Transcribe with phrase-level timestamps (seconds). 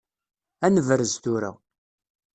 [0.65, 1.51] Ad nebrez tura.